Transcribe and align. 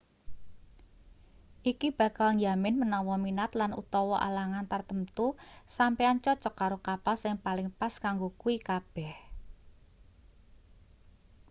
iki 1.71 1.87
bakal 1.99 2.29
njamin 2.37 2.75
menawa 2.81 3.15
minat 3.25 3.51
lan/utawa 3.59 4.17
alangan 4.27 4.65
tartamtu 4.71 5.27
sampeyan 5.77 6.21
cocok 6.25 6.53
karo 6.61 6.77
kapal 6.87 7.15
sing 7.23 7.33
paling 7.45 7.67
pas 7.79 7.93
kanggo 8.03 8.27
kuwi 8.41 8.55
kabeh 8.69 9.15